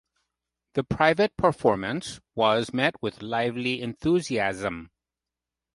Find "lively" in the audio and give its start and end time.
3.21-3.83